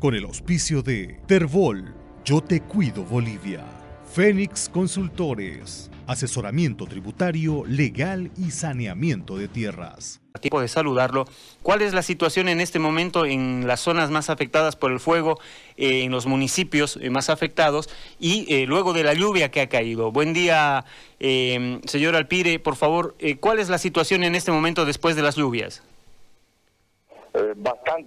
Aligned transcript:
con 0.00 0.14
el 0.14 0.24
auspicio 0.24 0.82
de 0.82 1.20
Terbol, 1.26 1.94
Yo 2.24 2.40
Te 2.40 2.62
Cuido 2.62 3.04
Bolivia, 3.04 3.62
Fénix 4.10 4.70
Consultores, 4.70 5.90
asesoramiento 6.06 6.86
tributario, 6.86 7.64
legal 7.66 8.30
y 8.38 8.50
saneamiento 8.50 9.36
de 9.36 9.46
tierras. 9.46 10.22
Tiempo 10.40 10.62
de 10.62 10.68
saludarlo. 10.68 11.26
¿Cuál 11.62 11.82
es 11.82 11.92
la 11.92 12.02
situación 12.02 12.48
en 12.48 12.62
este 12.62 12.78
momento 12.78 13.26
en 13.26 13.66
las 13.66 13.80
zonas 13.80 14.10
más 14.10 14.30
afectadas 14.30 14.74
por 14.74 14.90
el 14.90 15.00
fuego, 15.00 15.38
eh, 15.76 16.04
en 16.04 16.12
los 16.12 16.24
municipios 16.24 16.98
eh, 17.02 17.10
más 17.10 17.28
afectados 17.28 17.90
y 18.18 18.46
eh, 18.48 18.64
luego 18.66 18.94
de 18.94 19.04
la 19.04 19.12
lluvia 19.12 19.50
que 19.50 19.60
ha 19.60 19.68
caído? 19.68 20.12
Buen 20.12 20.32
día, 20.32 20.86
señor 21.20 22.16
Alpire. 22.16 22.58
Por 22.58 22.76
favor, 22.76 23.16
¿cuál 23.40 23.58
es 23.58 23.68
la 23.68 23.76
situación 23.76 24.24
en 24.24 24.34
este 24.34 24.50
momento 24.50 24.86
después 24.86 25.14
de 25.14 25.22
las 25.22 25.36
lluvias? 25.36 25.82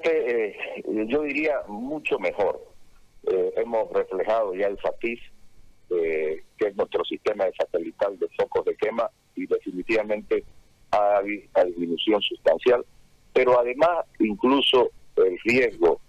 Eh, 0.01 0.55
eh, 0.77 1.05
yo 1.07 1.23
diría 1.23 1.61
mucho 1.67 2.17
mejor. 2.19 2.61
Eh, 3.27 3.53
hemos 3.57 3.91
reflejado 3.91 4.55
ya 4.55 4.67
el 4.67 4.77
FATIS, 4.79 5.19
que 5.89 6.67
es 6.67 6.75
nuestro 6.75 7.05
sistema 7.05 7.45
de 7.45 7.53
satelital 7.53 8.17
de 8.17 8.27
focos 8.35 8.65
de 8.65 8.75
quema, 8.75 9.09
y 9.35 9.45
definitivamente 9.45 10.43
ha 10.89 11.17
habido 11.17 11.43
disminución 11.67 12.19
sustancial, 12.21 12.83
pero 13.31 13.59
además 13.59 14.05
incluso 14.19 14.89
el 15.17 15.37
riesgo 15.43 16.01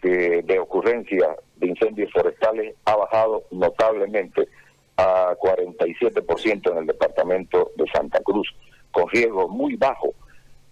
de 0.00 0.58
ocurrencia 0.60 1.36
de 1.56 1.66
incendios 1.66 2.12
forestales 2.12 2.76
ha 2.84 2.96
bajado 2.96 3.44
notablemente 3.50 4.48
a 4.96 5.34
47% 5.36 6.70
en 6.70 6.78
el 6.78 6.86
departamento 6.86 7.72
de 7.76 7.86
Santa 7.92 8.20
Cruz, 8.20 8.48
con 8.92 9.08
riesgo 9.08 9.48
muy 9.48 9.74
bajo 9.74 10.14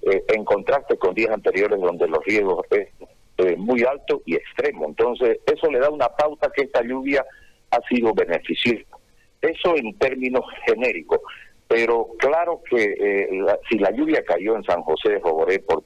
eh, 0.02 0.24
en 0.28 0.44
contraste 0.44 0.96
con 0.96 1.14
días 1.14 1.32
anteriores 1.32 1.80
donde 1.80 2.06
los 2.06 2.24
riesgos 2.24 2.64
es 2.70 2.88
eh, 3.38 3.56
muy 3.56 3.82
alto 3.82 4.22
y 4.26 4.36
extremo. 4.36 4.86
Entonces, 4.86 5.38
eso 5.44 5.70
le 5.70 5.80
da 5.80 5.90
una 5.90 6.08
pauta 6.08 6.50
que 6.54 6.62
esta 6.62 6.82
lluvia 6.82 7.24
ha 7.70 7.80
sido 7.88 8.14
beneficiosa. 8.14 8.84
Eso 9.40 9.76
en 9.76 9.96
términos 9.98 10.44
genéricos. 10.66 11.20
Pero 11.66 12.08
claro 12.18 12.62
que 12.70 12.94
eh, 12.98 13.28
si 13.68 13.78
la 13.78 13.90
lluvia 13.90 14.24
cayó 14.24 14.56
en 14.56 14.64
San 14.64 14.82
José 14.82 15.10
de 15.14 15.20
Joboré, 15.20 15.58
por 15.58 15.84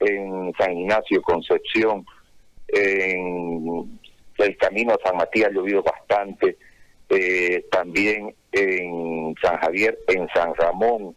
en 0.00 0.52
San 0.58 0.76
Ignacio, 0.76 1.22
Concepción, 1.22 2.04
en 2.68 3.98
el 4.38 4.56
camino 4.58 4.92
a 4.92 4.98
San 5.02 5.16
Matías 5.16 5.48
ha 5.48 5.52
llovido 5.52 5.82
bastante, 5.82 6.58
también 7.70 8.34
en 8.50 9.34
San 9.40 9.56
Javier, 9.58 9.98
en 10.08 10.28
San 10.34 10.54
Ramón, 10.54 11.14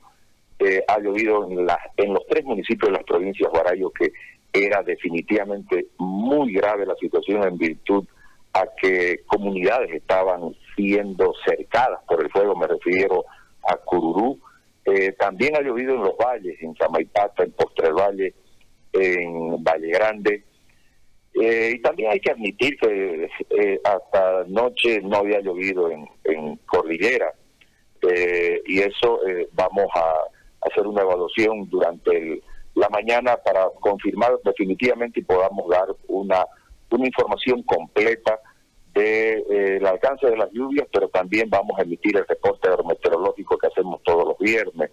eh, 0.60 0.84
ha 0.88 1.00
llovido 1.00 1.50
en, 1.50 1.68
en 1.98 2.14
los 2.14 2.26
tres 2.28 2.46
municipios 2.46 2.90
de 2.90 2.98
las 2.98 3.04
provincias 3.04 3.50
Guarayo 3.52 3.92
que 3.92 4.12
era 4.54 4.82
definitivamente 4.84 5.88
muy 5.98 6.54
grave 6.54 6.86
la 6.86 6.96
situación 6.96 7.44
en 7.44 7.58
virtud 7.58 8.06
a 8.54 8.66
que 8.82 9.20
comunidades 9.28 9.94
estaban 9.94 10.56
siendo 10.78 11.34
cercadas 11.46 12.00
por 12.08 12.24
el 12.24 12.32
fuego, 12.32 12.56
me 12.56 12.68
refiero 12.68 13.26
a 13.68 13.76
Cururú. 13.76 14.40
Eh, 14.86 15.12
también 15.20 15.58
ha 15.58 15.62
llovido 15.62 15.96
en 15.96 16.04
los 16.04 16.16
valles, 16.16 16.56
en 16.62 16.74
Samaipata, 16.76 17.44
en 17.44 17.52
Postre 17.52 17.92
Valle, 17.92 18.34
en 18.94 19.62
Valle 19.62 19.90
Grande. 19.90 20.46
Eh, 21.34 21.74
y 21.76 21.82
también 21.82 22.12
hay 22.12 22.22
que 22.22 22.32
admitir 22.32 22.78
que 22.78 23.30
hasta 23.84 24.42
anoche 24.42 25.02
no 25.02 25.18
había 25.18 25.42
llovido 25.42 25.92
en, 25.92 26.08
en 26.24 26.56
Cordillera. 26.66 27.34
y 28.66 28.80
eso 28.80 29.20
vamos 29.52 29.88
a 29.96 30.14
hacer 30.70 30.88
una 30.88 31.02
evaluación 31.02 31.70
durante 31.70 32.42
la 32.76 32.90
mañana 32.90 33.38
para 33.38 33.70
confirmar 33.80 34.40
definitivamente 34.44 35.20
y 35.20 35.24
podamos 35.24 35.70
dar 35.70 35.88
una, 36.08 36.46
una 36.92 37.06
información 37.06 37.64
completa 37.64 38.40
del 38.94 39.44
de, 39.48 39.78
eh, 39.78 39.88
alcance 39.88 40.28
de 40.28 40.38
las 40.38 40.52
lluvias, 40.52 40.88
pero 40.92 41.10
también 41.10 41.50
vamos 41.50 41.78
a 41.78 41.84
emitir 41.84 42.18
el 42.18 42.28
reporte 42.28 42.70
meteorológico 42.86 43.58
que 43.58 43.68
hacemos 43.68 44.02
todos 44.04 44.26
los 44.26 44.38
viernes. 44.40 44.92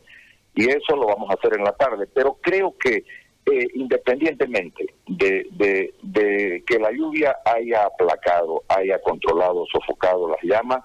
Y 0.54 0.68
eso 0.68 0.96
lo 0.96 1.06
vamos 1.06 1.30
a 1.30 1.34
hacer 1.34 1.56
en 1.56 1.64
la 1.64 1.72
tarde. 1.72 2.06
Pero 2.12 2.36
creo 2.42 2.74
que 2.78 3.04
eh, 3.46 3.66
independientemente 3.74 4.86
de, 5.08 5.46
de, 5.52 5.94
de, 6.02 6.62
que 6.66 6.78
la 6.78 6.92
lluvia 6.92 7.36
haya 7.44 7.86
aplacado, 7.86 8.62
haya 8.68 9.00
controlado, 9.02 9.64
sofocado 9.72 10.28
las 10.28 10.42
llamas, 10.42 10.84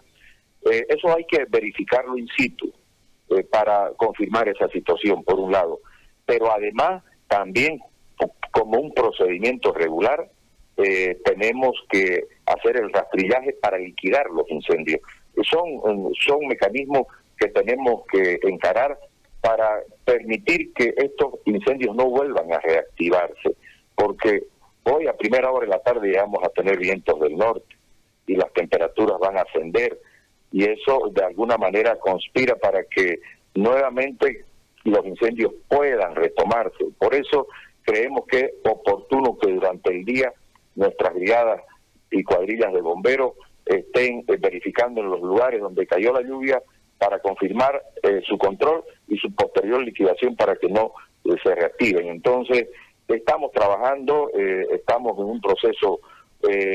eh, 0.72 0.86
eso 0.90 1.16
hay 1.16 1.26
que 1.26 1.46
verificarlo 1.50 2.18
in 2.18 2.28
situ. 2.36 2.72
Eh, 3.30 3.44
para 3.44 3.92
confirmar 3.98 4.48
esa 4.48 4.70
situación, 4.70 5.22
por 5.22 5.38
un 5.38 5.52
lado. 5.52 5.82
Pero 6.26 6.50
además, 6.50 7.04
también 7.28 7.82
como 8.52 8.80
un 8.80 8.94
procedimiento 8.94 9.74
regular, 9.74 10.30
eh, 10.78 11.20
tenemos 11.26 11.74
que 11.90 12.26
hacer 12.46 12.78
el 12.78 12.92
rastrillaje 12.94 13.52
para 13.62 13.80
liquidar 13.80 14.28
los 14.30 14.50
incendios. 14.50 15.02
Son, 15.44 15.68
son 16.26 16.48
mecanismos 16.48 17.08
que 17.38 17.50
tenemos 17.50 18.04
que 18.10 18.40
encarar 18.44 18.98
para 19.42 19.82
permitir 20.06 20.74
que 20.74 20.94
estos 20.96 21.34
incendios 21.46 21.94
no 21.98 22.06
vuelvan 22.06 22.54
a 22.54 22.60
reactivarse, 22.60 23.56
porque 23.94 24.44
hoy 24.84 25.08
a 25.08 25.18
primera 25.18 25.52
hora 25.52 25.66
de 25.66 25.72
la 25.72 25.80
tarde 25.80 26.14
vamos 26.16 26.40
a 26.44 26.50
tener 26.50 26.78
vientos 26.78 27.20
del 27.20 27.36
norte 27.36 27.76
y 28.26 28.36
las 28.36 28.52
temperaturas 28.54 29.20
van 29.20 29.38
a 29.38 29.42
ascender 29.42 30.00
y 30.52 30.64
eso 30.64 31.12
de 31.12 31.24
alguna 31.24 31.58
manera 31.58 31.98
conspira 31.98 32.56
para 32.56 32.84
que 32.84 33.20
nuevamente 33.54 34.46
los 34.84 35.06
incendios 35.06 35.54
puedan 35.68 36.16
retomarse. 36.16 36.86
Por 36.98 37.14
eso 37.14 37.48
creemos 37.84 38.26
que 38.28 38.40
es 38.40 38.52
oportuno 38.64 39.38
que 39.38 39.52
durante 39.52 39.92
el 39.92 40.06
día 40.06 40.32
nuestras 40.76 41.14
brigadas 41.14 41.62
y 42.12 42.24
cuadrillas 42.24 42.74
de 42.74 42.82
bomberos 42.82 43.34
estén 43.66 44.24
eh, 44.28 44.38
verificando 44.40 45.02
en 45.02 45.10
los 45.10 45.22
lugares 45.22 45.60
donde 45.60 45.86
cayó 45.86 46.14
la 46.14 46.22
lluvia 46.22 46.62
para 46.98 47.20
confirmar 47.20 47.82
eh, 48.04 48.22
su 48.26 48.38
control 48.38 48.84
y 49.08 49.18
su 49.18 49.34
posterior 49.34 49.84
liquidación 49.84 50.36
para 50.36 50.56
que 50.56 50.70
no 50.70 50.94
eh, 51.26 51.36
se 51.44 51.54
reactiven. 51.54 52.08
Entonces, 52.08 52.68
estamos 53.08 53.52
trabajando, 53.52 54.30
estamos 54.72 55.18
en 55.18 55.24
un 55.24 55.40
proceso 55.40 56.02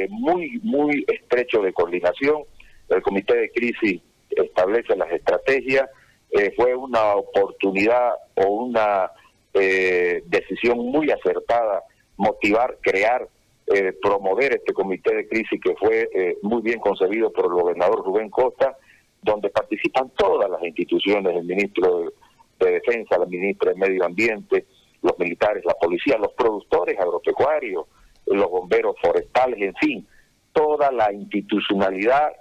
muy, 0.09 0.59
muy 0.62 1.04
estrecho 1.06 1.60
de 1.60 1.75
coordinación 1.75 2.44
el 2.92 3.03
comité 3.03 3.36
de 3.36 3.50
crisis 3.50 4.00
establece 4.30 4.97
las 4.97 5.10
estrategias, 5.10 5.88
eh, 6.30 6.53
fue 6.56 6.75
una 6.75 7.14
oportunidad 7.14 8.12
o 8.34 8.47
una 8.47 9.10
eh, 9.54 10.22
decisión 10.26 10.78
muy 10.78 11.10
acertada 11.10 11.82
motivar, 12.16 12.78
crear, 12.80 13.28
eh, 13.66 13.92
promover 14.00 14.54
este 14.54 14.72
comité 14.72 15.14
de 15.14 15.28
crisis 15.28 15.60
que 15.60 15.75
fue 15.76 16.08
muy 16.42 16.62
bien 16.62 16.78
concebido 16.78 17.32
por 17.32 17.47
el 17.47 17.53
gobernador 17.53 18.04
Rubén 18.04 18.30
Costa, 18.30 18.76
donde 19.22 19.50
participan 19.50 20.10
todas 20.16 20.50
las 20.50 20.62
instituciones, 20.62 21.34
el 21.34 21.44
ministro 21.44 22.00
de, 22.59 22.66
de 22.66 22.72
Defensa, 22.72 23.19
la 23.19 23.26
ministra 23.26 23.72
de 23.72 23.78
Medio 23.78 24.04
Ambiente, 24.04 24.66
los 25.00 25.19
militares, 25.19 25.64
la 25.64 25.74
policía, 25.74 26.16
los 26.19 26.32
productores 26.32 26.98
agropecuarios, 26.98 27.86
los 28.26 28.50
bomberos 28.50 28.97
forestales, 29.03 29.60
en 29.60 29.74
fin, 29.74 30.06
toda 30.53 30.91
la 30.92 31.12
institucionalidad 31.12 32.32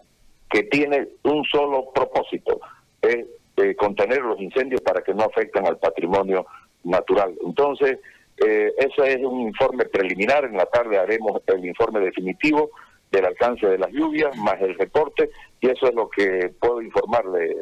que 0.52 0.64
tiene 0.64 1.08
un 1.24 1.44
solo 1.46 1.92
propósito, 1.94 2.60
es 3.02 3.26
eh, 3.58 3.76
contener 3.76 4.22
los 4.22 4.40
incendios 4.40 4.82
para 4.82 5.02
que 5.02 5.14
no 5.14 5.24
afecten 5.24 5.66
al 5.66 5.78
patrimonio 5.78 6.46
natural. 6.84 7.34
Entonces, 7.46 8.00
eh, 8.46 8.74
ese 8.78 9.14
es 9.14 9.24
un 9.24 9.42
informe 9.42 9.86
preliminar, 9.86 10.46
en 10.46 10.58
la 10.58 10.66
tarde 10.66 10.98
haremos 10.98 11.42
el 11.48 11.66
informe 11.66 12.00
definitivo 12.00 12.72
del 13.12 13.26
alcance 13.26 13.68
de 13.68 13.78
las 13.78 13.92
lluvias, 13.92 14.36
más 14.38 14.60
el 14.62 14.76
reporte, 14.76 15.30
y 15.60 15.70
eso 15.70 15.88
es 15.88 15.96
lo 15.96 16.10
que 16.10 16.52
puedo 16.60 16.82
informarle, 16.82 17.56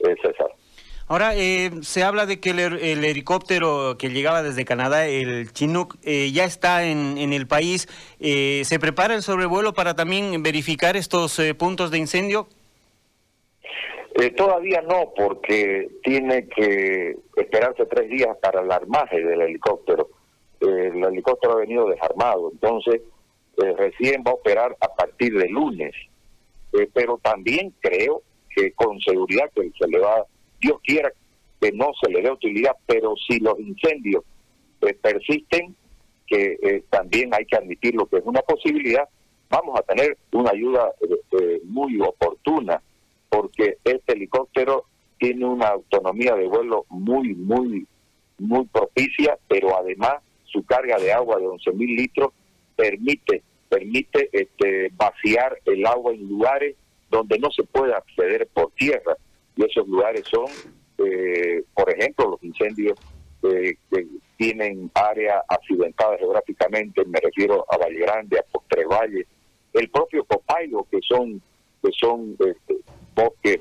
eh, 0.00 0.14
César. 0.22 0.50
Ahora, 1.08 1.36
eh, 1.36 1.70
se 1.82 2.02
habla 2.02 2.26
de 2.26 2.40
que 2.40 2.50
el, 2.50 3.04
helicóptero 3.04 3.96
que 3.96 4.08
llegaba 4.08 4.42
desde 4.42 4.64
Canadá, 4.64 5.06
el 5.06 5.52
Chinook, 5.52 5.98
eh, 6.02 6.32
ya 6.32 6.44
está 6.44 6.84
en, 6.84 7.32
el 7.32 7.46
país. 7.46 7.86
Eh, 8.18 8.62
¿Se 8.64 8.80
prepara 8.80 9.14
el 9.14 9.22
sobrevuelo 9.22 9.72
para 9.72 9.94
también 9.94 10.42
verificar 10.42 10.96
estos 10.96 11.40
puntos 11.58 11.90
de 11.90 11.98
incendio? 11.98 12.48
todavía 14.34 14.80
no, 14.80 15.12
porque 15.14 15.90
tiene 16.02 16.48
que 16.48 17.16
esperarse 17.36 17.84
tres 17.84 18.08
días 18.08 18.34
para 18.40 18.62
el 18.62 18.72
armaje 18.72 19.22
del 19.22 19.42
helicóptero. 19.42 20.08
el 20.60 21.04
helicóptero 21.04 21.52
ha 21.52 21.56
venido 21.56 21.86
desarmado, 21.86 22.50
entonces 22.50 23.02
recién 23.76 24.24
va 24.26 24.30
a 24.30 24.34
operar 24.34 24.74
a 24.80 24.88
partir 24.94 25.36
de 25.36 25.48
lunes. 25.50 25.94
pero 26.94 27.18
también 27.22 27.74
creo 27.80 28.22
que 28.48 28.72
con 28.72 28.98
seguridad 29.00 29.50
que 29.54 29.70
se 29.78 29.86
le 29.86 29.98
va 29.98 30.24
Dios 30.60 30.78
quiera 30.82 31.10
que 31.60 31.72
no 31.72 31.92
se 32.00 32.10
le 32.10 32.22
dé 32.22 32.30
utilidad, 32.30 32.76
pero 32.86 33.14
si 33.16 33.38
los 33.40 33.58
incendios 33.58 34.24
eh, 34.82 34.94
persisten, 34.94 35.74
que 36.26 36.58
eh, 36.60 36.84
también 36.90 37.32
hay 37.34 37.44
que 37.46 37.56
admitir 37.56 37.94
lo 37.94 38.06
que 38.06 38.18
es 38.18 38.24
una 38.24 38.42
posibilidad, 38.42 39.08
vamos 39.48 39.78
a 39.78 39.82
tener 39.82 40.16
una 40.32 40.50
ayuda 40.50 40.90
eh, 41.40 41.60
muy 41.64 42.00
oportuna, 42.00 42.82
porque 43.28 43.78
este 43.84 44.12
helicóptero 44.12 44.84
tiene 45.18 45.44
una 45.44 45.68
autonomía 45.68 46.34
de 46.34 46.46
vuelo 46.46 46.84
muy, 46.88 47.34
muy, 47.34 47.86
muy 48.38 48.66
propicia, 48.66 49.38
pero 49.48 49.76
además 49.78 50.16
su 50.44 50.64
carga 50.64 50.98
de 50.98 51.12
agua 51.12 51.38
de 51.38 51.46
11.000 51.46 51.96
litros 51.96 52.32
permite 52.74 53.42
permite 53.68 54.28
este, 54.32 54.90
vaciar 54.94 55.58
el 55.64 55.84
agua 55.86 56.12
en 56.12 56.28
lugares 56.28 56.76
donde 57.10 57.38
no 57.38 57.50
se 57.50 57.64
puede 57.64 57.94
acceder 57.94 58.48
por 58.52 58.70
tierra. 58.72 59.16
Y 59.56 59.64
esos 59.64 59.88
lugares 59.88 60.22
son, 60.30 60.46
eh, 60.98 61.62
por 61.74 61.90
ejemplo, 61.90 62.30
los 62.30 62.42
incendios 62.44 62.98
eh, 63.42 63.74
que 63.90 64.06
tienen 64.36 64.90
áreas 64.94 65.42
accidentadas 65.48 66.18
geográficamente, 66.18 67.04
me 67.06 67.18
refiero 67.20 67.64
a 67.70 67.76
Valle 67.78 67.98
Grande, 68.00 68.38
a 68.38 68.42
Postre 68.42 68.84
Valle, 68.84 69.26
el 69.72 69.88
propio 69.90 70.24
Copaigo, 70.24 70.86
que 70.90 71.00
son 71.02 71.40
que 71.82 71.90
son 71.92 72.36
este, 72.40 72.76
bosques 73.14 73.58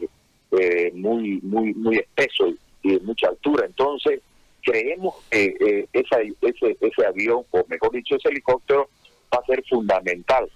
eh, 0.51 0.91
muy 0.93 1.39
muy 1.41 1.73
muy 1.73 1.97
espesos 1.97 2.55
y 2.81 2.93
de 2.93 2.99
mucha 3.01 3.27
altura. 3.29 3.65
Entonces, 3.65 4.21
creemos 4.63 5.15
que 5.29 5.55
eh, 5.59 5.87
esa, 5.93 6.19
ese, 6.21 6.77
ese 6.79 7.05
avión, 7.05 7.45
o 7.51 7.65
mejor 7.67 7.91
dicho, 7.91 8.15
ese 8.15 8.29
helicóptero, 8.29 8.89
va 9.33 9.39
a 9.41 9.45
ser 9.45 9.63
fundamental 9.69 10.49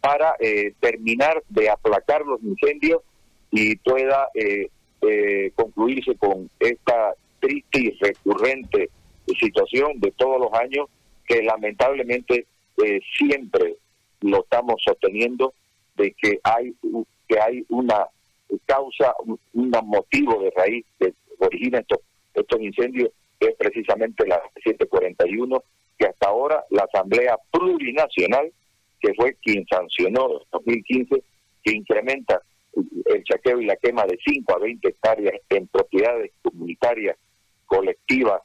para 0.00 0.36
eh, 0.38 0.72
terminar 0.80 1.42
de 1.48 1.68
aplacar 1.68 2.24
los 2.24 2.42
incendios 2.42 3.02
y 3.50 3.76
pueda 3.76 4.28
eh, 4.34 4.68
eh, 5.02 5.52
concluirse 5.54 6.14
con 6.16 6.50
esta 6.60 7.14
triste 7.40 7.80
y 7.80 7.90
recurrente 8.00 8.90
situación 9.40 9.98
de 10.00 10.12
todos 10.12 10.40
los 10.40 10.52
años 10.54 10.88
que 11.26 11.42
lamentablemente 11.42 12.46
siempre 13.16 13.76
lo 14.20 14.44
estamos 14.44 14.76
sosteniendo 14.84 15.52
de 15.96 16.12
que 16.12 16.38
hay 16.44 16.74
que 17.28 17.40
hay 17.40 17.64
una 17.68 18.06
causa, 18.66 19.14
un, 19.24 19.70
motivo 19.84 20.40
de 20.42 20.52
raíz 20.56 20.84
que 20.98 21.12
origina 21.38 21.80
estos, 21.80 21.98
estos 22.34 22.60
incendios, 22.60 23.10
que 23.40 23.48
es 23.48 23.56
precisamente 23.56 24.26
la 24.26 24.40
741, 24.62 25.62
que 25.98 26.06
hasta 26.06 26.28
ahora 26.28 26.64
la 26.70 26.84
Asamblea 26.84 27.36
Plurinacional 27.50 28.52
que 29.00 29.14
fue 29.14 29.36
quien 29.42 29.66
sancionó 29.68 30.32
en 30.32 30.48
2015, 30.52 31.22
que 31.62 31.72
incrementa 31.72 32.40
el 33.06 33.24
chaqueo 33.24 33.60
y 33.60 33.66
la 33.66 33.76
quema 33.76 34.04
de 34.04 34.18
5 34.24 34.54
a 34.54 34.58
20 34.58 34.88
hectáreas 34.88 35.34
en 35.48 35.66
propiedades 35.68 36.32
comunitarias, 36.42 37.16
colectivas 37.66 38.42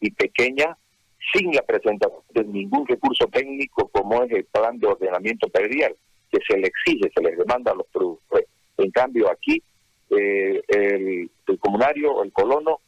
y 0.00 0.10
pequeñas, 0.10 0.76
sin 1.32 1.52
la 1.52 1.62
presentación 1.62 2.22
de 2.34 2.44
ningún 2.44 2.86
recurso 2.86 3.26
técnico 3.26 3.88
como 3.88 4.22
es 4.22 4.32
el 4.32 4.44
plan 4.44 4.78
de 4.78 4.86
ordenamiento 4.86 5.48
predial, 5.48 5.96
que 6.30 6.38
se 6.46 6.58
le 6.58 6.68
exige, 6.68 7.10
se 7.14 7.22
le 7.22 7.34
demanda 7.36 7.72
a 7.72 7.74
los 7.74 7.86
productores. 7.86 8.48
En 8.76 8.90
cambio, 8.90 9.30
aquí 9.30 9.62
eh, 10.10 10.62
el, 10.68 11.30
el 11.46 11.58
comunario, 11.58 12.22
el 12.22 12.32
colono, 12.32 12.80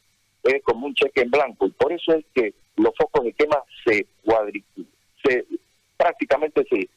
es 0.43 0.61
como 0.63 0.85
un 0.87 0.93
cheque 0.93 1.21
en 1.21 1.31
blanco, 1.31 1.65
y 1.65 1.71
por 1.71 1.91
eso 1.91 2.13
es 2.13 2.25
que 2.33 2.53
los 2.75 2.93
focos 2.95 3.25
de 3.25 3.33
quema 3.33 3.57
se 3.85 4.05
cuadriculan, 4.23 4.91
se 5.23 5.45
prácticamente 5.97 6.63
se 6.69 6.87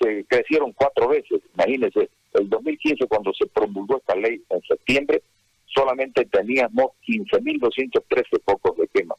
se 0.00 0.24
crecieron 0.24 0.72
cuatro 0.72 1.08
veces. 1.08 1.40
Imagínense, 1.54 2.08
el 2.32 2.48
2015 2.48 3.06
cuando 3.06 3.32
se 3.34 3.46
promulgó 3.46 3.98
esta 3.98 4.14
ley 4.14 4.42
en 4.48 4.62
septiembre, 4.62 5.22
solamente 5.66 6.24
teníamos 6.26 6.92
15.213 7.06 8.40
focos 8.44 8.76
de 8.76 8.86
quema. 8.88 9.14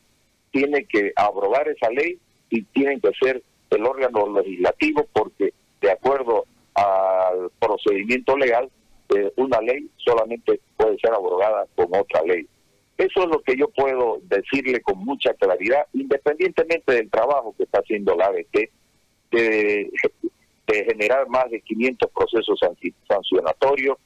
tiene 0.51 0.85
que 0.85 1.13
aprobar 1.15 1.67
esa 1.69 1.89
ley 1.89 2.19
y 2.49 2.63
tiene 2.63 2.99
que 2.99 3.11
ser 3.21 3.41
el 3.69 3.85
órgano 3.85 4.39
legislativo 4.39 5.07
porque 5.13 5.53
de 5.79 5.91
acuerdo 5.91 6.45
al 6.73 7.49
procedimiento 7.59 8.37
legal, 8.37 8.69
eh, 9.15 9.31
una 9.37 9.59
ley 9.61 9.89
solamente 9.97 10.59
puede 10.77 10.97
ser 10.99 11.13
abrogada 11.13 11.65
con 11.75 11.87
otra 11.95 12.21
ley. 12.23 12.47
Eso 12.97 13.23
es 13.23 13.29
lo 13.29 13.41
que 13.41 13.55
yo 13.57 13.67
puedo 13.69 14.19
decirle 14.23 14.81
con 14.81 14.99
mucha 14.99 15.33
claridad, 15.33 15.87
independientemente 15.93 16.93
del 16.93 17.09
trabajo 17.09 17.55
que 17.57 17.63
está 17.63 17.79
haciendo 17.79 18.15
la 18.15 18.27
ABT, 18.27 18.69
de 19.31 19.89
de 20.71 20.85
generar 20.85 21.27
más 21.27 21.49
de 21.49 21.61
500 21.61 22.09
procesos 22.11 22.59
sancionatorios, 23.07 23.97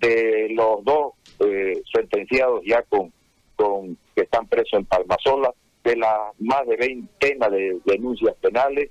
de 0.00 0.48
los 0.50 0.84
dos 0.84 1.12
eh, 1.40 1.82
sentenciados 1.92 2.62
ya 2.66 2.82
con, 2.82 3.12
con 3.56 3.96
que 4.14 4.22
están 4.22 4.46
presos 4.46 4.74
en 4.74 4.84
Palmasola, 4.86 5.52
de 5.84 5.96
las 5.96 6.38
más 6.38 6.66
de 6.66 6.76
veintena 6.76 7.48
de 7.48 7.78
denuncias 7.84 8.34
penales 8.40 8.90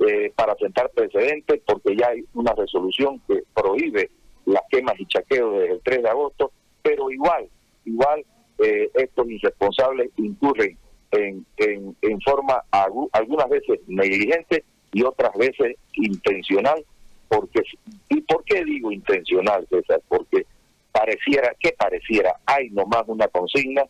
eh, 0.00 0.32
para 0.34 0.54
sentar 0.56 0.90
precedentes, 0.90 1.60
porque 1.66 1.96
ya 1.96 2.08
hay 2.08 2.24
una 2.34 2.52
resolución 2.54 3.20
que 3.28 3.42
prohíbe 3.54 4.10
las 4.46 4.62
quemas 4.70 4.98
y 4.98 5.06
chaqueos 5.06 5.52
desde 5.52 5.72
el 5.74 5.80
3 5.82 6.02
de 6.02 6.08
agosto, 6.08 6.52
pero 6.82 7.10
igual, 7.10 7.48
igual 7.84 8.24
eh, 8.58 8.90
estos 8.94 9.28
irresponsables 9.28 10.10
incurren 10.16 10.76
en, 11.12 11.44
en, 11.58 11.96
en 12.00 12.20
forma 12.20 12.62
algunas 12.70 13.48
veces 13.48 13.80
negligente 13.86 14.64
y 14.92 15.02
otras 15.02 15.32
veces 15.36 15.76
intencional, 15.94 16.84
porque 17.28 17.62
¿y 18.08 18.19
por 18.30 18.44
qué 18.44 18.64
digo 18.64 18.92
intencional, 18.92 19.66
César? 19.68 20.00
Porque 20.06 20.46
pareciera, 20.92 21.52
que 21.58 21.72
pareciera, 21.72 22.36
hay 22.46 22.70
nomás 22.70 23.02
una 23.08 23.26
consigna 23.26 23.82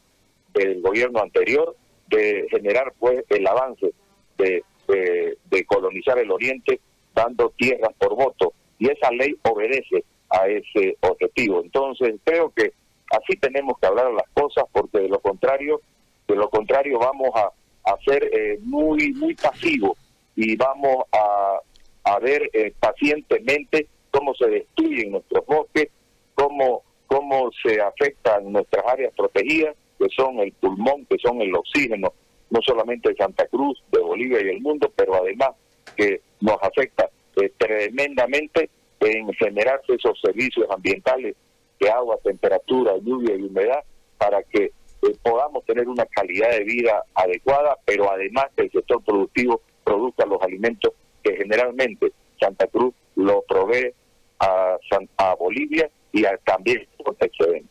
del 0.54 0.80
gobierno 0.80 1.20
anterior 1.20 1.76
de 2.08 2.46
generar 2.50 2.94
pues 2.98 3.22
el 3.28 3.46
avance 3.46 3.92
de, 4.38 4.64
de, 4.88 5.64
colonizar 5.66 6.18
el 6.18 6.30
oriente 6.30 6.80
dando 7.14 7.52
tierras 7.56 7.92
por 7.98 8.16
voto 8.16 8.54
y 8.78 8.90
esa 8.90 9.10
ley 9.12 9.36
obedece 9.42 10.04
a 10.30 10.48
ese 10.48 10.96
objetivo. 11.00 11.60
Entonces 11.62 12.14
creo 12.24 12.50
que 12.50 12.72
así 13.10 13.38
tenemos 13.38 13.78
que 13.78 13.86
hablar 13.86 14.10
las 14.12 14.28
cosas 14.32 14.64
porque 14.72 15.00
de 15.00 15.08
lo 15.08 15.20
contrario, 15.20 15.82
de 16.26 16.34
lo 16.34 16.48
contrario 16.48 16.98
vamos 16.98 17.30
a, 17.34 17.52
a 17.92 17.96
ser 18.04 18.24
eh, 18.32 18.58
muy 18.62 19.12
muy 19.12 19.34
pasivos 19.34 19.98
y 20.34 20.56
vamos 20.56 21.04
a, 21.12 21.58
a 22.04 22.18
ver 22.18 22.50
eh, 22.54 22.72
pacientemente 22.80 23.86
cómo 24.20 24.34
se 24.34 24.48
destruyen 24.48 25.12
nuestros 25.12 25.46
bosques, 25.46 25.88
cómo, 26.34 26.82
cómo 27.06 27.50
se 27.62 27.80
afectan 27.80 28.52
nuestras 28.52 28.84
áreas 28.86 29.14
protegidas, 29.16 29.74
que 29.98 30.08
son 30.10 30.40
el 30.40 30.52
pulmón, 30.52 31.06
que 31.06 31.16
son 31.16 31.40
el 31.40 31.54
oxígeno, 31.54 32.12
no 32.50 32.60
solamente 32.60 33.08
de 33.08 33.16
Santa 33.16 33.46
Cruz, 33.46 33.82
de 33.90 33.98
Bolivia 33.98 34.42
y 34.42 34.44
del 34.44 34.60
mundo, 34.60 34.92
pero 34.94 35.14
además 35.14 35.52
que 35.96 36.20
nos 36.42 36.58
afecta 36.60 37.08
eh, 37.36 37.50
tremendamente 37.56 38.68
en 39.00 39.32
generarse 39.32 39.94
esos 39.94 40.20
servicios 40.20 40.66
ambientales 40.68 41.34
de 41.80 41.90
agua, 41.90 42.18
temperatura, 42.22 42.98
lluvia 42.98 43.36
y 43.36 43.42
humedad 43.44 43.82
para 44.18 44.42
que 44.42 44.64
eh, 44.64 45.16
podamos 45.22 45.64
tener 45.64 45.88
una 45.88 46.04
calidad 46.04 46.50
de 46.50 46.64
vida 46.64 47.04
adecuada, 47.14 47.74
pero 47.86 48.10
además 48.10 48.48
que 48.54 48.64
el 48.64 48.70
sector 48.70 49.02
productivo 49.02 49.62
produzca 49.82 50.26
los 50.26 50.42
alimentos 50.42 50.92
que 51.24 51.36
generalmente 51.36 52.12
Santa 52.38 52.66
Cruz 52.66 52.92
lo 53.16 53.42
provee 53.48 53.94
a, 54.40 54.76
a 55.18 55.34
Bolivia 55.34 55.88
y 56.12 56.24
a, 56.24 56.36
también 56.38 56.86
por 57.04 57.16
excedente. 57.20 57.70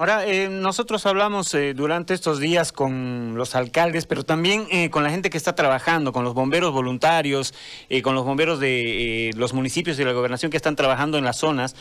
Ahora, 0.00 0.28
eh, 0.28 0.48
nosotros 0.48 1.06
hablamos 1.06 1.52
eh, 1.54 1.74
durante 1.74 2.14
estos 2.14 2.38
días 2.38 2.70
con 2.70 3.34
los 3.34 3.56
alcaldes, 3.56 4.06
pero 4.06 4.22
también 4.22 4.68
eh, 4.70 4.90
con 4.90 5.02
la 5.02 5.10
gente 5.10 5.28
que 5.28 5.36
está 5.36 5.56
trabajando, 5.56 6.12
con 6.12 6.22
los 6.22 6.34
bomberos 6.34 6.70
voluntarios, 6.70 7.52
con 8.04 8.14
los 8.14 8.24
bomberos 8.24 8.60
de 8.60 9.32
los 9.34 9.54
municipios 9.54 9.98
y 9.98 10.04
la 10.04 10.12
gobernación 10.12 10.52
que 10.52 10.56
están 10.56 10.76
trabajando 10.76 11.18
en 11.18 11.24
las 11.24 11.38
zonas. 11.38 11.74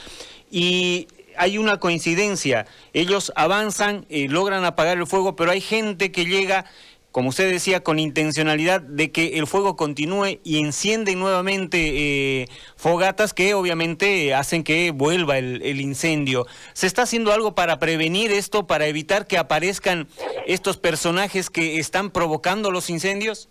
Y 0.49 1.07
hay 1.37 1.59
una 1.59 1.77
coincidencia, 1.79 2.65
ellos 2.91 3.31
avanzan, 3.35 4.07
logran 4.09 4.65
apagar 4.65 4.97
el 4.97 5.05
fuego, 5.05 5.35
pero 5.35 5.51
hay 5.51 5.61
gente 5.61 6.11
que 6.11 6.25
llega 6.25 6.65
como 7.11 7.29
usted 7.29 7.51
decía, 7.51 7.83
con 7.83 7.99
intencionalidad 7.99 8.81
de 8.81 9.11
que 9.11 9.39
el 9.39 9.47
fuego 9.47 9.75
continúe 9.75 10.39
y 10.43 10.59
encienden 10.59 11.19
nuevamente 11.19 11.77
eh, 11.79 12.47
fogatas 12.75 13.33
que 13.33 13.53
obviamente 13.53 14.35
hacen 14.35 14.63
que 14.63 14.91
vuelva 14.91 15.37
el, 15.37 15.81
incendio. 15.81 16.45
¿Se 16.73 16.85
está 16.85 17.03
haciendo 17.03 17.31
algo 17.31 17.55
para 17.55 17.79
prevenir 17.79 18.31
esto, 18.31 18.67
para 18.67 18.87
evitar 18.87 19.25
que 19.25 19.37
aparezcan 19.37 20.07
estos 20.45 20.77
personajes 20.77 21.49
que 21.49 21.79
están 21.79 22.11
provocando 22.11 22.71
los 22.71 22.89
incendios? 22.89 23.49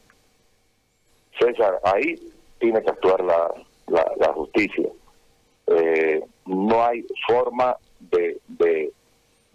César, 1.39 1.81
ahí 1.83 2.15
tiene 2.61 2.83
que 2.83 2.91
actuar 2.91 3.25
la, 3.25 3.53
la, 3.89 4.33
justicia. 4.33 4.89
Eh, 5.67 6.23
no 6.45 6.85
hay 6.85 7.05
forma 7.27 7.77
de, 7.99 8.39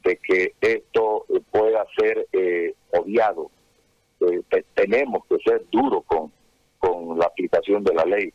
que 0.04 0.54
esto 0.60 1.26
pueda 1.52 1.86
ser 1.98 2.28
eh, 2.34 2.74
odiado 2.92 3.50
tenemos 4.74 5.26
que 5.26 5.38
ser 5.40 5.64
duros 5.72 6.04
con, 6.06 6.32
con 6.80 7.18
la 7.18 7.26
aplicación 7.26 7.84
de 7.84 7.94
la 7.94 8.06
ley. 8.06 8.34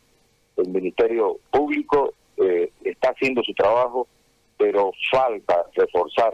El 0.57 0.69
Ministerio 0.69 1.39
Público 1.51 2.13
eh, 2.37 2.71
está 2.83 3.09
haciendo 3.09 3.43
su 3.43 3.53
trabajo, 3.53 4.07
pero 4.57 4.91
falta 5.11 5.65
reforzar 5.75 6.33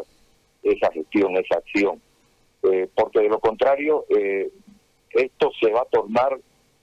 esa 0.63 0.91
gestión, 0.91 1.35
esa 1.37 1.57
acción, 1.57 2.01
eh, 2.63 2.87
porque 2.95 3.19
de 3.19 3.29
lo 3.29 3.39
contrario 3.39 4.05
eh, 4.09 4.49
esto 5.11 5.51
se 5.59 5.69
va 5.71 5.81
a 5.81 5.85
tornar 5.85 6.39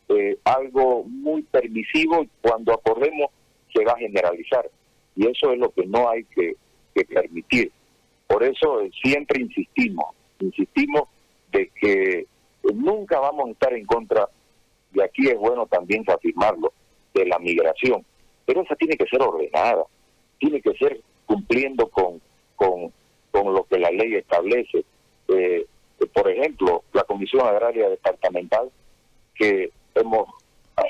eh, 0.09 0.37
algo 0.45 1.05
muy 1.05 1.43
permisivo 1.43 2.23
y 2.23 2.31
cuando 2.43 2.75
acordemos 2.75 3.31
se 3.73 3.85
va 3.85 3.93
a 3.93 3.99
generalizar 3.99 4.69
y 5.17 5.27
eso 5.27 5.53
es 5.53 5.59
lo 5.59 5.71
que 5.71 5.87
no 5.87 6.09
hay 6.09 6.25
que, 6.25 6.57
permitir. 7.09 7.73
Por 8.27 8.45
eso 8.45 8.83
siempre 9.03 9.41
insistimos, 9.41 10.05
insistimos 10.39 11.09
de 11.50 11.71
que 11.81 12.27
nunca 12.62 13.19
vamos 13.19 13.49
a 13.49 13.52
estar 13.52 13.73
en 13.73 13.87
contra, 13.87 14.29
y 14.93 15.00
aquí 15.00 15.29
es 15.29 15.38
bueno 15.38 15.67
también 15.67 16.05
afirmarlo, 16.09 16.73
de 17.14 17.26
la 17.26 17.38
migración, 17.38 18.05
pero 18.47 18.62
esa 18.62 18.76
tiene 18.76 18.97
que 18.97 19.07
ser 19.07 19.21
ordenada, 19.23 19.85
tiene 20.38 20.61
que 20.61 20.73
ser 20.75 21.00
cumpliendo 21.26 21.88
con, 21.88 22.21
con, 22.57 22.93
con 23.31 23.52
lo 23.52 23.64
que 23.64 23.79
la 23.79 23.90
ley 23.90 24.14
establece. 24.14 24.85
Eh, 25.29 25.67
por 26.12 26.31
ejemplo, 26.31 26.83
la 26.93 27.05
Comisión 27.05 27.47
Agraria 27.47 27.88
Departamental, 27.88 28.71
que 29.35 29.71
hemos, 29.95 30.29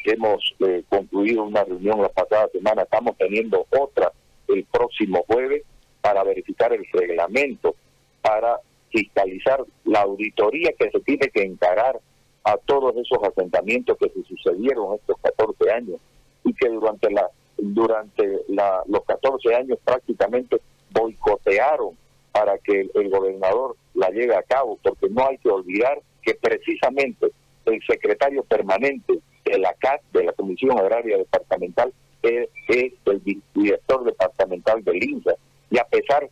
hemos 0.04 0.54
eh, 0.60 0.82
concluido 0.88 1.42
una 1.42 1.64
reunión 1.64 2.00
la 2.00 2.08
pasada 2.08 2.48
semana, 2.52 2.82
estamos 2.82 3.16
teniendo 3.16 3.66
otra 3.70 4.12
el 4.48 4.64
próximo 4.64 5.24
jueves 5.26 5.62
para 6.00 6.24
verificar 6.24 6.72
el 6.72 6.86
reglamento, 6.92 7.74
para 8.22 8.60
fiscalizar 8.90 9.64
la 9.84 10.02
auditoría 10.02 10.72
que 10.78 10.90
se 10.90 11.00
tiene 11.00 11.28
que 11.28 11.42
encarar 11.42 12.00
a 12.44 12.56
todos 12.56 12.96
esos 12.96 13.18
asentamientos 13.22 13.96
que 13.98 14.08
se 14.08 14.22
sucedieron 14.24 14.94
estos 14.94 15.16
14 15.22 15.72
años 15.72 16.00
y 16.44 16.54
que 16.54 16.68
durante 16.68 17.10
la 17.10 17.28
durante 17.62 18.40
la, 18.48 18.82
los 18.86 19.04
14 19.04 19.54
años 19.54 19.78
prácticamente 19.84 20.60
boicotearon 20.92 21.94
para 22.32 22.58
que 22.58 22.88
el, 22.94 23.10
gobernador 23.10 23.76
la 23.94 24.08
lleve 24.10 24.34
a 24.34 24.42
cabo, 24.42 24.78
porque 24.82 25.08
no 25.10 25.26
hay 25.26 25.38
que 25.38 25.50
olvidar 25.50 26.00
que 26.22 26.34
precisamente 26.34 27.30
el 27.66 27.82
secretario 27.86 28.44
permanente 28.44 29.18
de 29.44 29.58
la 29.58 29.74
CAT, 29.74 30.00
de 30.12 30.24
la 30.24 30.32
Comisión 30.32 30.78
Agraria 30.78 31.18
Departamental, 31.18 31.92
es, 32.22 32.48
es 32.68 32.92
el 33.06 33.22
director 33.54 34.04
departamental 34.04 34.82
del 34.84 35.02
INSA. 35.02 35.34
Y 35.70 35.78
a 35.78 35.84
pesar 35.84 36.28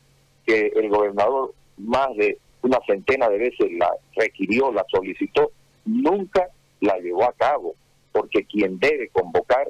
que 0.46 0.72
el 0.74 0.88
gobernador 0.88 1.52
más 1.76 2.14
de 2.16 2.38
una 2.68 2.80
centena 2.86 3.28
de 3.28 3.38
veces 3.38 3.72
la 3.72 3.90
requirió, 4.14 4.70
la 4.70 4.84
solicitó, 4.90 5.50
nunca 5.86 6.48
la 6.80 6.98
llevó 6.98 7.24
a 7.24 7.32
cabo, 7.32 7.74
porque 8.12 8.44
quien 8.44 8.78
debe 8.78 9.08
convocar, 9.08 9.68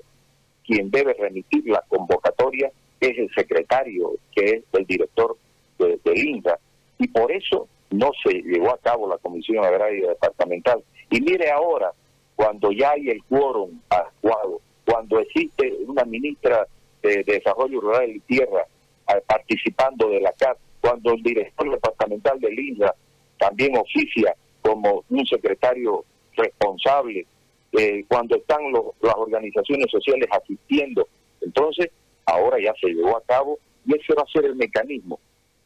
quien 0.66 0.90
debe 0.90 1.14
remitir 1.14 1.66
la 1.66 1.82
convocatoria 1.88 2.70
es 3.00 3.16
el 3.16 3.30
secretario, 3.34 4.14
que 4.34 4.44
es 4.44 4.64
el 4.72 4.84
director 4.84 5.36
de 5.78 5.98
INSA. 6.14 6.58
Y 6.98 7.06
por 7.08 7.30
eso 7.30 7.68
no 7.90 8.10
se 8.24 8.42
llevó 8.42 8.74
a 8.74 8.78
cabo 8.78 9.08
la 9.08 9.18
Comisión 9.18 9.64
Agraria 9.64 10.08
Departamental. 10.08 10.82
Y 11.10 11.20
mire 11.20 11.50
ahora, 11.50 11.92
cuando 12.34 12.72
ya 12.72 12.90
hay 12.90 13.10
el 13.10 13.22
quórum 13.24 13.80
adecuado, 13.88 14.60
cuando 14.84 15.20
existe 15.20 15.72
una 15.86 16.04
ministra 16.04 16.66
de 17.02 17.22
Desarrollo 17.24 17.80
Rural 17.80 18.10
y 18.10 18.20
Tierra 18.20 18.66
eh, 19.08 19.22
participando 19.26 20.08
de 20.08 20.20
la 20.20 20.32
CAP, 20.32 20.58
cuando 20.88 21.12
el 21.12 21.22
director 21.22 21.70
departamental 21.70 22.40
del 22.40 22.58
INSA 22.58 22.94
también 23.38 23.76
oficia 23.76 24.34
como 24.62 25.04
un 25.10 25.26
secretario 25.26 26.02
responsable, 26.34 27.26
eh, 27.72 28.04
cuando 28.08 28.36
están 28.36 28.72
las 28.72 29.14
organizaciones 29.14 29.90
sociales 29.90 30.26
asistiendo. 30.30 31.06
Entonces, 31.42 31.90
ahora 32.24 32.56
ya 32.58 32.72
se 32.80 32.88
llevó 32.88 33.18
a 33.18 33.22
cabo 33.22 33.58
y 33.84 33.94
ese 33.96 34.14
va 34.14 34.22
a 34.22 34.32
ser 34.32 34.46
el 34.46 34.56
mecanismo 34.56 35.20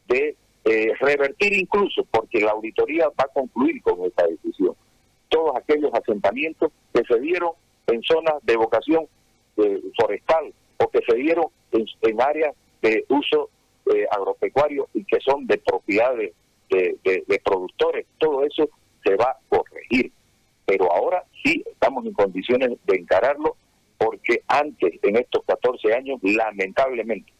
de 0.09 0.35
eh, 0.65 0.91
revertir 0.99 1.53
incluso, 1.53 2.05
porque 2.11 2.41
la 2.41 2.51
auditoría 2.51 3.07
va 3.07 3.23
a 3.23 3.33
concluir 3.33 3.81
con 3.81 4.03
esta 4.03 4.27
decisión, 4.27 4.75
todos 5.29 5.55
aquellos 5.55 5.91
asentamientos 5.93 6.69
que 6.93 7.01
se 7.05 7.17
dieron 7.21 7.51
en 7.87 8.01
zonas 8.03 8.35
de 8.43 8.57
vocación 8.57 9.05
eh, 9.55 9.81
forestal 9.97 10.53
o 10.79 10.89
que 10.89 10.99
se 11.07 11.15
dieron 11.15 11.45
en, 11.71 12.21
áreas 12.21 12.53
de 12.81 13.05
uso 13.07 13.49
eh, 13.95 14.07
agropecuario 14.09 14.87
y 14.93 15.03
que 15.03 15.19
son 15.19 15.45
de 15.47 15.57
propiedad 15.57 16.13
de, 16.15 16.33
productores. 17.43 18.05
Todo 18.17 18.43
eso 18.43 18.69
se 19.03 19.15
va 19.15 19.25
a 19.25 19.37
corregir. 19.49 20.11
Pero 20.65 20.91
ahora 20.91 21.23
sí 21.43 21.63
estamos 21.65 22.05
en 22.05 22.13
condiciones 22.13 22.71
de 22.85 22.95
encararlo 22.95 23.55
porque 23.97 24.41
antes, 24.47 24.93
en 25.03 25.17
estos 25.17 25.43
14 25.45 25.93
años, 25.93 26.19
lamentablemente, 26.23 27.31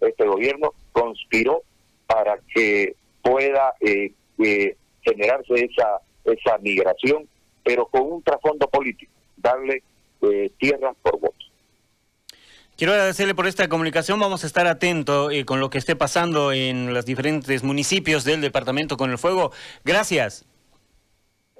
este 0.00 0.24
gobierno 0.24 0.72
conspiró 0.92 1.62
para 2.06 2.38
que 2.54 2.94
pueda 3.22 3.74
eh, 3.80 4.12
generarse 5.02 5.54
esa, 5.54 6.00
esa 6.24 6.58
migración, 6.58 7.28
pero 7.62 7.86
con 7.86 8.02
un 8.10 8.22
trasfondo 8.22 8.66
político, 8.68 9.12
darle 9.36 9.82
tierras 10.58 10.96
por 11.02 11.18
votos. 11.20 11.39
Quiero 12.80 12.94
agradecerle 12.94 13.34
por 13.34 13.46
esta 13.46 13.68
comunicación. 13.68 14.18
Vamos 14.18 14.42
a 14.42 14.46
estar 14.46 14.66
atentos 14.66 15.30
eh, 15.34 15.44
con 15.44 15.60
lo 15.60 15.68
que 15.68 15.76
esté 15.76 15.96
pasando 15.96 16.50
en 16.50 16.94
los 16.94 17.04
diferentes 17.04 17.62
municipios 17.62 18.24
del 18.24 18.40
departamento 18.40 18.96
con 18.96 19.10
el 19.10 19.18
fuego. 19.18 19.52
Gracias. 19.84 20.46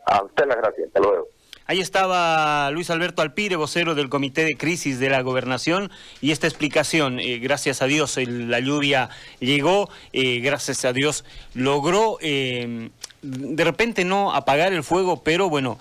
A 0.06 0.22
usted 0.24 0.46
las 0.46 0.56
gracias. 0.56 0.86
Hasta 0.86 1.00
luego. 1.00 1.28
Ahí 1.66 1.78
estaba 1.80 2.70
Luis 2.70 2.88
Alberto 2.88 3.20
Alpire, 3.20 3.56
vocero 3.56 3.94
del 3.94 4.08
Comité 4.08 4.44
de 4.44 4.56
Crisis 4.56 4.98
de 4.98 5.10
la 5.10 5.20
Gobernación, 5.20 5.90
y 6.22 6.30
esta 6.30 6.46
explicación, 6.46 7.20
eh, 7.20 7.38
gracias 7.38 7.82
a 7.82 7.84
Dios, 7.84 8.16
la 8.16 8.58
lluvia 8.60 9.10
llegó, 9.40 9.90
eh, 10.14 10.40
gracias 10.40 10.86
a 10.86 10.94
Dios 10.94 11.26
logró, 11.52 12.16
de 12.22 12.90
repente 13.64 14.06
no 14.06 14.32
apagar 14.34 14.72
el 14.72 14.82
fuego, 14.82 15.22
pero 15.22 15.50
bueno, 15.50 15.78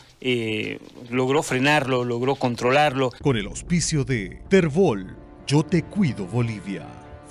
logró 1.10 1.42
frenarlo, 1.44 2.04
logró 2.04 2.36
controlarlo. 2.36 3.12
Con 3.22 3.38
el 3.38 3.48
auspicio 3.48 4.04
de 4.04 4.42
Terbol 4.50 5.19
yo 5.50 5.64
te 5.64 5.82
cuido 5.82 6.28
Bolivia. 6.28 6.86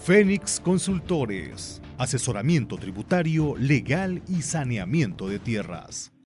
Fénix 0.05 0.59
Consultores. 0.59 1.81
Asesoramiento 1.99 2.77
tributario, 2.77 3.55
legal 3.57 4.23
y 4.27 4.43
saneamiento 4.43 5.29
de 5.29 5.39
tierras. 5.39 6.11